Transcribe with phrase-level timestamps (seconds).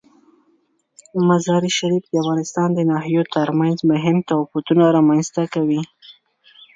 [1.27, 5.81] مزارشریف د افغانستان د ناحیو ترمنځ مهم تفاوتونه رامنځ ته کوي.